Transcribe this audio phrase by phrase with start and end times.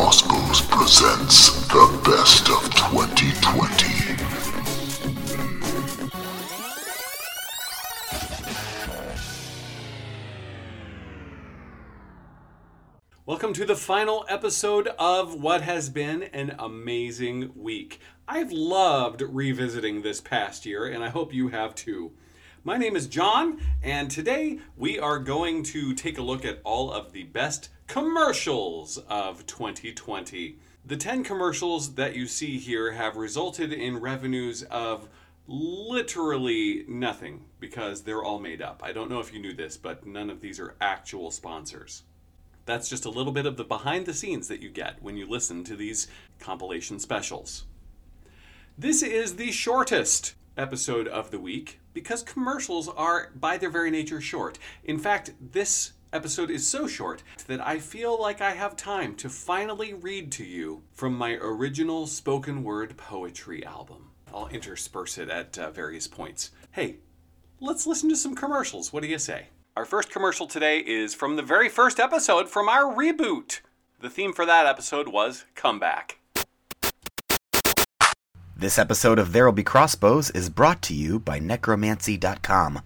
[0.00, 3.98] Crossbows presents the best of 2020.
[13.26, 17.98] Welcome to the final episode of what has been an amazing week.
[18.28, 22.12] I've loved revisiting this past year, and I hope you have too.
[22.64, 26.92] My name is John, and today we are going to take a look at all
[26.92, 30.58] of the best commercials of 2020.
[30.84, 35.08] The 10 commercials that you see here have resulted in revenues of
[35.46, 38.82] literally nothing because they're all made up.
[38.84, 42.02] I don't know if you knew this, but none of these are actual sponsors.
[42.66, 45.28] That's just a little bit of the behind the scenes that you get when you
[45.28, 46.08] listen to these
[46.40, 47.66] compilation specials.
[48.76, 54.20] This is the shortest episode of the week because commercials are, by their very nature,
[54.20, 54.56] short.
[54.84, 59.28] In fact, this episode is so short that I feel like I have time to
[59.28, 64.10] finally read to you from my original spoken word poetry album.
[64.32, 66.52] I'll intersperse it at uh, various points.
[66.70, 66.98] Hey,
[67.58, 68.92] let's listen to some commercials.
[68.92, 69.48] What do you say?
[69.76, 73.58] Our first commercial today is from the very first episode from our reboot.
[73.98, 76.17] The theme for that episode was Comeback.
[78.60, 82.80] This episode of There'll Be Crossbows is brought to you by Necromancy.com.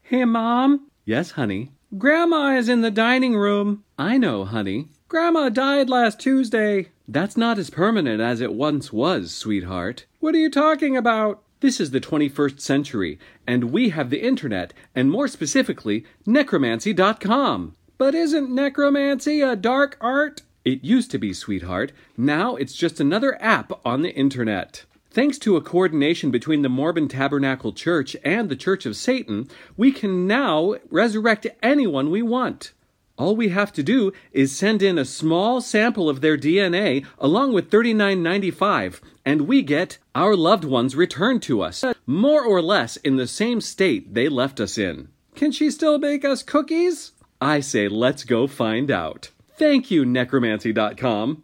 [0.00, 0.88] Hey, Mom.
[1.04, 1.72] Yes, honey.
[1.98, 3.84] Grandma is in the dining room.
[3.98, 4.88] I know, honey.
[5.08, 6.88] Grandma died last Tuesday.
[7.06, 10.06] That's not as permanent as it once was, sweetheart.
[10.20, 11.42] What are you talking about?
[11.60, 17.76] This is the 21st century, and we have the internet, and more specifically, necromancy.com.
[17.98, 20.40] But isn't necromancy a dark art?
[20.64, 21.92] It used to be, sweetheart.
[22.16, 24.86] Now it's just another app on the internet.
[25.12, 29.90] Thanks to a coordination between the Mormon Tabernacle Church and the Church of Satan, we
[29.90, 32.72] can now resurrect anyone we want.
[33.18, 37.52] All we have to do is send in a small sample of their DNA along
[37.52, 43.16] with $39.95, and we get our loved ones returned to us, more or less in
[43.16, 45.08] the same state they left us in.
[45.34, 47.12] Can she still bake us cookies?
[47.40, 49.30] I say let's go find out.
[49.56, 51.42] Thank you, necromancy.com.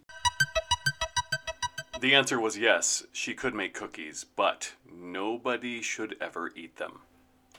[2.07, 7.01] The answer was yes, she could make cookies, but nobody should ever eat them.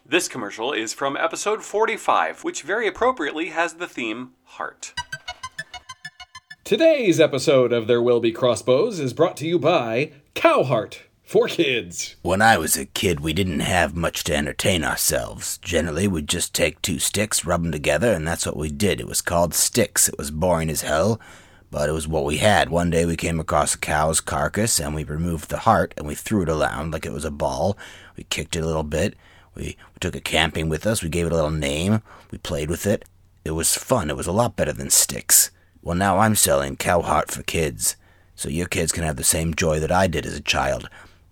[0.05, 4.93] This commercial is from episode 45, which very appropriately has the theme Heart.
[6.63, 12.15] Today's episode of There Will Be Crossbows is brought to you by Cowheart for kids.
[12.21, 15.57] When I was a kid, we didn't have much to entertain ourselves.
[15.57, 19.01] Generally, we'd just take two sticks, rub them together, and that's what we did.
[19.01, 20.07] It was called sticks.
[20.07, 21.19] It was boring as hell,
[21.77, 22.71] but it was what we had.
[22.71, 26.15] One day we came across a cow's carcass, and we removed the heart, and we
[26.15, 27.77] threw it around like it was a ball.
[28.15, 29.15] We kicked it a little bit.
[29.53, 31.03] We, we took it camping with us.
[31.03, 32.01] We gave it a little name.
[32.31, 33.05] We played with it.
[33.45, 34.09] It was fun.
[34.09, 35.51] It was a lot better than sticks.
[35.83, 37.95] Well, now I'm selling cow heart for kids,
[38.33, 40.89] so your kids can have the same joy that I did as a child.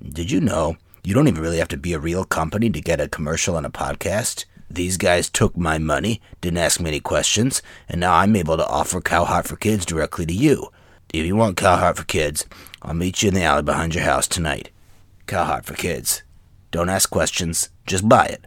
[0.08, 3.02] Did you know you don't even really have to be a real company to get
[3.02, 4.46] a commercial on a podcast?
[4.70, 8.68] These guys took my money, didn't ask me any questions, and now I'm able to
[8.68, 10.70] offer cow heart for kids directly to you.
[11.14, 12.46] If you want cow heart for kids,
[12.82, 14.72] I'll meet you in the alley behind your house tonight.
[15.28, 16.24] Cow heart for kids.
[16.72, 18.46] Don't ask questions, just buy it.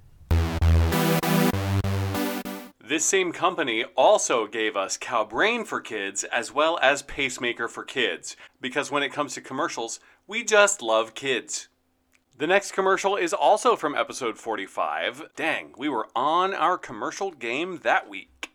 [2.88, 7.84] This same company also gave us Cow Brain for Kids as well as Pacemaker for
[7.84, 11.68] Kids, because when it comes to commercials, we just love kids.
[12.38, 15.30] The next commercial is also from episode 45.
[15.34, 18.52] Dang, we were on our commercial game that week.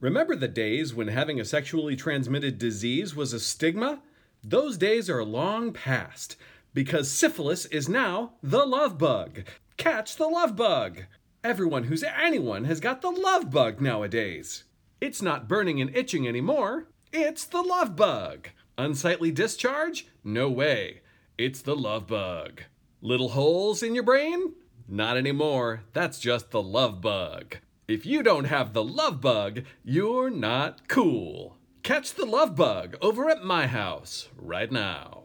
[0.00, 4.02] Remember the days when having a sexually transmitted disease was a stigma?
[4.44, 6.36] Those days are long past
[6.74, 9.44] because syphilis is now the love bug.
[9.78, 11.04] Catch the love bug!
[11.42, 14.64] Everyone who's anyone has got the love bug nowadays.
[15.00, 16.88] It's not burning and itching anymore.
[17.14, 18.50] It's the love bug.
[18.78, 20.06] Unsightly discharge?
[20.22, 21.00] No way.
[21.36, 22.62] It's the love bug.
[23.02, 24.54] Little holes in your brain?
[24.86, 25.82] Not anymore.
[25.92, 27.56] That's just the love bug.
[27.88, 31.56] If you don't have the love bug, you're not cool.
[31.82, 35.24] Catch the love bug over at my house right now.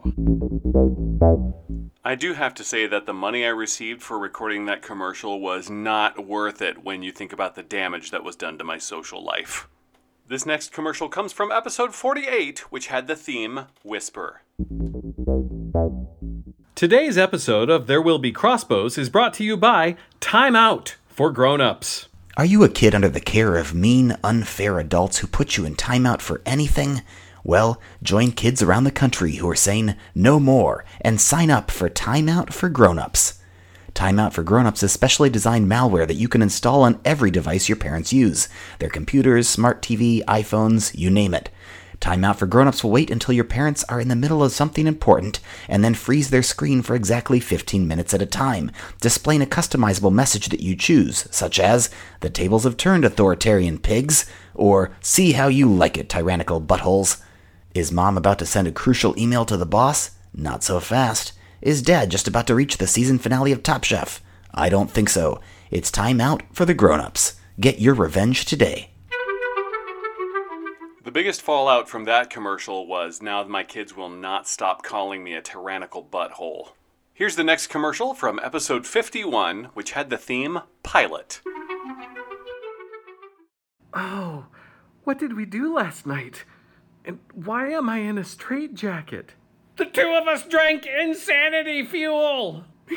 [2.03, 5.69] I do have to say that the money I received for recording that commercial was
[5.69, 9.23] not worth it when you think about the damage that was done to my social
[9.23, 9.67] life.
[10.25, 14.41] This next commercial comes from episode 48, which had the theme Whisper.
[16.75, 21.29] Today's episode of There Will Be Crossbows is brought to you by Time Out for
[21.29, 22.07] grown-ups.
[22.37, 25.75] Are you a kid under the care of mean, unfair adults who put you in
[25.75, 27.01] timeout for anything?
[27.43, 31.89] Well, join kids around the country who are saying no more and sign up for
[31.89, 33.39] Time Out for Grown-ups.
[33.95, 37.75] Timeout for Grownups is specially designed malware that you can install on every device your
[37.75, 38.49] parents use
[38.79, 41.49] their computers, smart TV, iPhones, you name it.
[41.99, 45.39] Timeout for Grownups will wait until your parents are in the middle of something important
[45.69, 50.11] and then freeze their screen for exactly 15 minutes at a time, displaying a customizable
[50.11, 55.47] message that you choose, such as, The tables have turned, authoritarian pigs, or See how
[55.47, 57.21] you like it, tyrannical buttholes.
[57.73, 60.11] Is mom about to send a crucial email to the boss?
[60.33, 61.31] Not so fast.
[61.63, 64.21] Is dad just about to reach the season finale of Top Chef?
[64.53, 65.39] I don't think so.
[65.71, 67.35] It's time out for the grown-ups.
[67.57, 68.89] Get your revenge today.
[71.05, 75.35] The biggest fallout from that commercial was now my kids will not stop calling me
[75.35, 76.71] a tyrannical butthole.
[77.13, 81.39] Here's the next commercial from episode 51, which had the theme Pilot.
[83.93, 84.47] Oh,
[85.05, 86.43] what did we do last night?
[87.05, 89.35] And why am I in a straitjacket?
[89.75, 92.65] The two of us drank insanity fuel!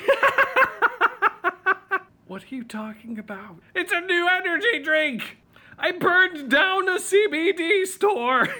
[2.26, 3.60] what are you talking about?
[3.74, 5.38] It's a new energy drink!
[5.78, 8.48] I burned down a CBD store!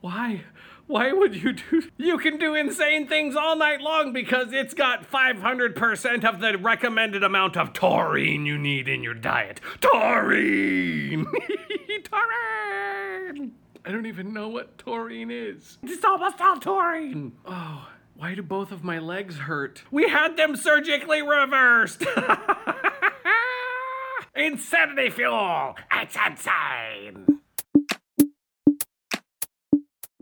[0.00, 0.42] Why?
[0.86, 1.88] Why would you do?
[1.96, 7.22] You can do insane things all night long because it's got 500% of the recommended
[7.22, 9.60] amount of taurine you need in your diet.
[9.80, 11.26] Taurine!
[12.04, 13.52] taurine!
[13.86, 15.76] I don't even know what taurine is.
[15.82, 17.32] It's almost all taurine.
[17.44, 19.82] Oh, why do both of my legs hurt?
[19.90, 22.02] We had them surgically reversed.
[24.36, 25.76] Insanity fuel!
[25.92, 27.40] It's insane!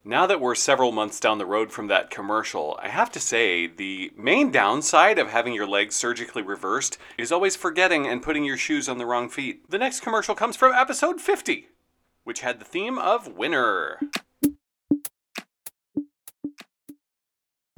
[0.04, 3.68] Now that we're several months down the road from that commercial, I have to say
[3.68, 8.56] the main downside of having your legs surgically reversed is always forgetting and putting your
[8.56, 9.70] shoes on the wrong feet.
[9.70, 11.68] The next commercial comes from episode 50,
[12.24, 14.00] which had the theme of winter.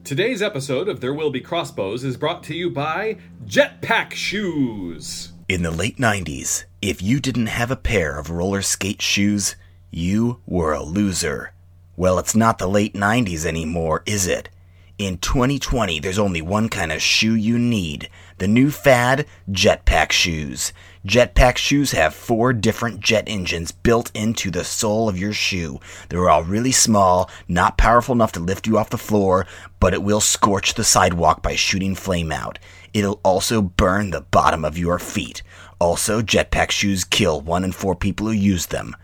[0.02, 5.32] Today's episode of There Will Be Crossbows is brought to you by Jetpack Shoes.
[5.48, 9.56] In the late 90s, if you didn't have a pair of roller skate shoes,
[9.90, 11.52] you were a loser.
[11.96, 14.50] Well, it's not the late 90s anymore, is it?
[14.96, 18.08] In 2020, there's only one kind of shoe you need
[18.38, 20.72] the new fad jetpack shoes.
[21.04, 25.80] Jetpack shoes have four different jet engines built into the sole of your shoe.
[26.08, 29.46] They're all really small, not powerful enough to lift you off the floor,
[29.80, 32.60] but it will scorch the sidewalk by shooting flame out.
[32.92, 35.42] It'll also burn the bottom of your feet.
[35.80, 38.94] Also, jetpack shoes kill one in four people who use them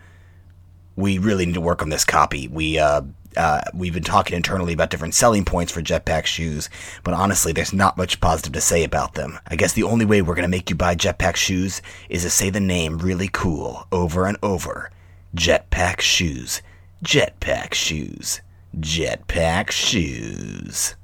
[0.95, 2.47] we really need to work on this copy.
[2.47, 3.01] We uh,
[3.37, 6.69] uh, we've been talking internally about different selling points for Jetpack shoes,
[7.03, 9.39] but honestly, there's not much positive to say about them.
[9.47, 12.49] I guess the only way we're gonna make you buy Jetpack shoes is to say
[12.49, 14.91] the name really cool over and over.
[15.35, 16.61] Jetpack shoes.
[17.03, 18.41] Jetpack shoes.
[18.77, 20.95] Jetpack shoes.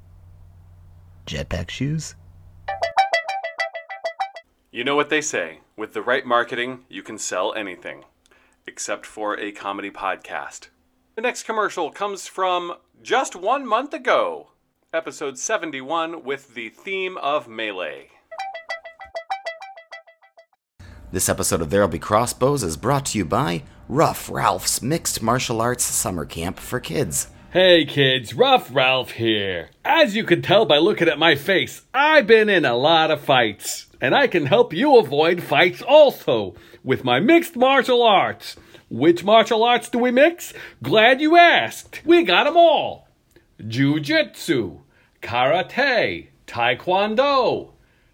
[1.25, 2.15] Jetpack shoes?
[4.71, 8.03] You know what they say with the right marketing, you can sell anything,
[8.65, 10.69] except for a comedy podcast.
[11.17, 14.49] The next commercial comes from just one month ago,
[14.93, 18.09] episode 71, with the theme of Melee.
[21.11, 25.59] This episode of There'll Be Crossbows is brought to you by Rough Ralph's Mixed Martial
[25.59, 27.29] Arts Summer Camp for Kids.
[27.49, 29.71] Hey kids, Rough Ralph here.
[29.83, 33.21] As you can tell by looking at my face, I've been in a lot of
[33.21, 33.87] fights.
[33.99, 36.53] And I can help you avoid fights also
[36.83, 38.55] with my mixed martial arts.
[38.89, 40.53] Which martial arts do we mix?
[40.81, 42.01] Glad you asked.
[42.05, 43.07] We got 'em all.
[43.65, 44.79] Jiu-jitsu,
[45.21, 47.71] karate, taekwondo,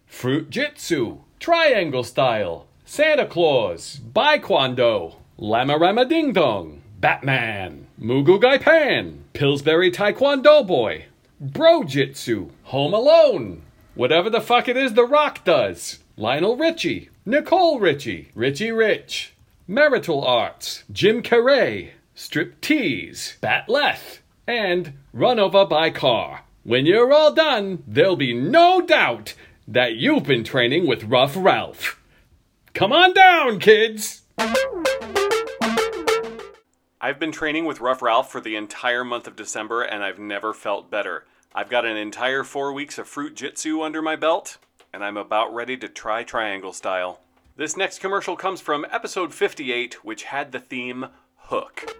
[0.08, 8.58] fruit jitsu, triangle style, Santa Claus, Baikwando, Lama Rama Ding Dong, Batman, Moo Goo Gai
[8.58, 11.06] Pan, Pillsbury Taekwondo Boy,
[11.39, 13.63] Bro Jitsu, Home Alone,
[13.96, 19.33] whatever the fuck it is The Rock does, Lionel Richie, Nicole Richie, Richie Rich,
[19.67, 26.43] Marital Arts, Jim Carrey, Strip Tease, Bat'leth, and Run Over by Car.
[26.63, 31.98] When you're all done, there'll be no doubt that you've been training with Rough Ralph.
[32.74, 34.24] Come on down, kids!
[37.00, 40.53] I've been training with Rough Ralph for the entire month of December and I've never
[40.53, 41.24] felt better.
[41.55, 44.58] I've got an entire four weeks of fruit jitsu under my belt,
[44.91, 47.22] and I'm about ready to try triangle style.
[47.56, 51.06] This next commercial comes from episode 58, which had the theme
[51.36, 51.96] Hook.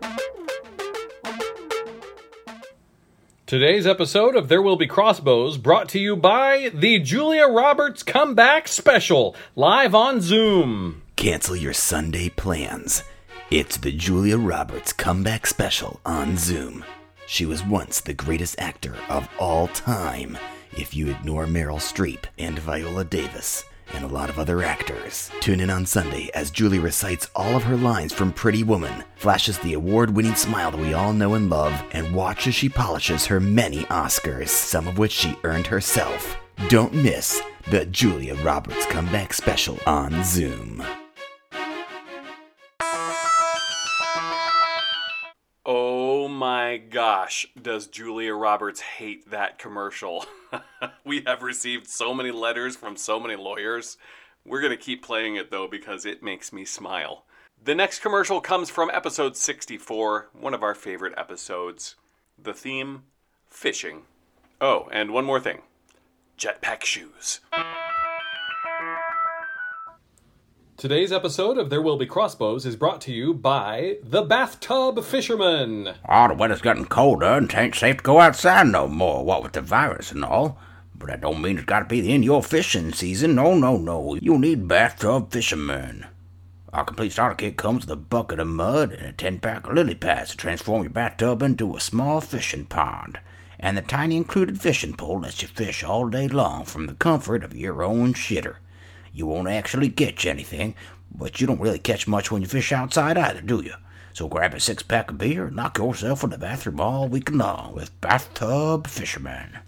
[3.46, 8.68] Today's episode of There Will Be Crossbows brought to you by the Julia Roberts Comeback
[8.68, 11.04] Special, live on Zoom.
[11.16, 13.04] Cancel your Sunday plans.
[13.52, 16.84] It's the Julia Roberts Comeback Special on Zoom.
[17.28, 20.36] She was once the greatest actor of all time,
[20.72, 25.30] if you ignore Meryl Streep and Viola Davis and a lot of other actors.
[25.40, 29.60] Tune in on Sunday as Julie recites all of her lines from Pretty Woman, flashes
[29.60, 33.26] the award winning smile that we all know and love, and watch as she polishes
[33.26, 36.38] her many Oscars, some of which she earned herself.
[36.70, 40.84] Don't miss the Julia Roberts Comeback Special on Zoom.
[46.94, 50.26] Gosh, does Julia Roberts hate that commercial?
[51.04, 53.98] we have received so many letters from so many lawyers.
[54.46, 57.26] We're going to keep playing it though because it makes me smile.
[57.64, 61.96] The next commercial comes from episode 64, one of our favorite episodes.
[62.42, 63.04] The theme
[63.48, 64.04] fishing.
[64.62, 65.64] Oh, and one more thing
[66.38, 67.40] jetpack shoes.
[70.76, 75.94] Today's episode of There Will Be Crossbows is brought to you by The Bathtub Fisherman.
[76.10, 79.54] Oh, the weather's getting colder and 'tain't safe to go outside no more, what with
[79.54, 80.58] the virus and all.
[80.96, 83.36] But that don't mean it's gotta be the end of your fishing season.
[83.36, 84.16] No, no, no.
[84.16, 86.08] You need bathtub fisherman.
[86.74, 89.76] Our complete starter kit comes with a bucket of mud and a 10 pack of
[89.76, 93.20] lily pads to transform your bathtub into a small fishing pond.
[93.60, 97.44] And the tiny included fishing pole lets you fish all day long from the comfort
[97.44, 98.56] of your own shitter.
[99.16, 100.74] You won't actually catch anything,
[101.14, 103.76] but you don't really catch much when you fish outside either, do you?
[104.12, 107.32] So grab a six pack of beer and knock yourself in the bathroom all week
[107.32, 109.60] long with Bathtub Fisherman.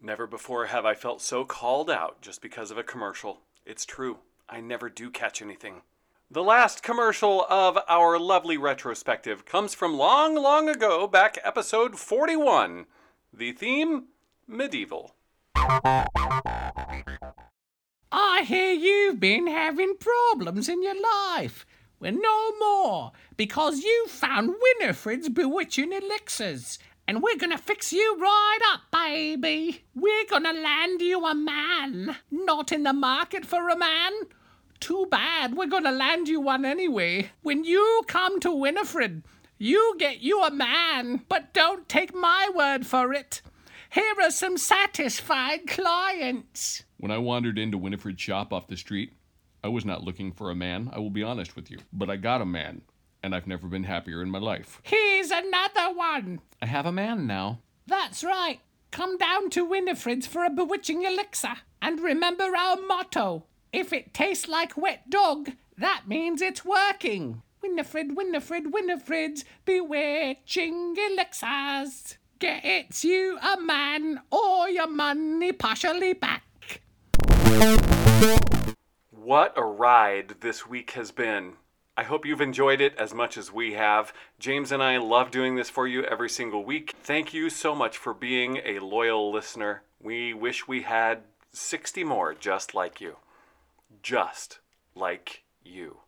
[0.00, 3.40] Never before have I felt so called out just because of a commercial.
[3.66, 5.82] It's true, I never do catch anything.
[6.30, 12.86] The last commercial of our lovely retrospective comes from long, long ago, back episode 41.
[13.32, 14.04] The theme
[14.46, 15.16] medieval.
[18.12, 21.64] I hear you've been having problems in your life.
[22.00, 26.78] Well, no more, because you found Winifred's bewitching elixirs.
[27.06, 29.84] And we're gonna fix you right up, baby.
[29.94, 32.16] We're gonna land you a man.
[32.30, 34.12] Not in the market for a man?
[34.80, 37.30] Too bad, we're gonna land you one anyway.
[37.42, 39.22] When you come to Winifred,
[39.58, 41.22] you get you a man.
[41.28, 43.42] But don't take my word for it.
[43.90, 46.84] Here are some satisfied clients.
[46.98, 49.14] When I wandered into Winifred's shop off the street,
[49.64, 51.78] I was not looking for a man, I will be honest with you.
[51.92, 52.82] But I got a man,
[53.20, 54.80] and I've never been happier in my life.
[54.84, 56.40] Here's another one.
[56.62, 57.62] I have a man now.
[57.88, 58.60] That's right.
[58.92, 61.56] Come down to Winifred's for a bewitching elixir.
[61.82, 67.42] And remember our motto if it tastes like wet dog, that means it's working.
[67.60, 72.18] Winifred, Winifred, Winifred's bewitching elixirs.
[72.40, 76.80] Gets you a man or your money partially back.
[79.10, 81.56] What a ride this week has been.
[81.98, 84.14] I hope you've enjoyed it as much as we have.
[84.38, 86.94] James and I love doing this for you every single week.
[87.02, 89.82] Thank you so much for being a loyal listener.
[90.00, 93.16] We wish we had 60 more just like you.
[94.02, 94.60] Just
[94.94, 95.98] like you.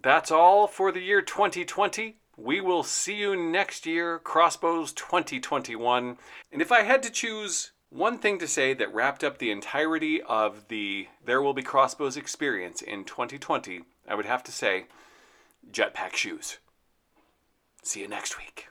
[0.00, 2.16] That's all for the year 2020.
[2.44, 6.18] We will see you next year, Crossbows 2021.
[6.50, 10.20] And if I had to choose one thing to say that wrapped up the entirety
[10.20, 14.86] of the There Will Be Crossbows experience in 2020, I would have to say
[15.70, 16.58] jetpack shoes.
[17.84, 18.66] See you next week.